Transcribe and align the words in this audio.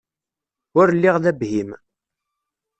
Ur 0.79 0.87
lliɣ 0.95 1.15
d 1.23 1.25
abhim. 1.31 1.69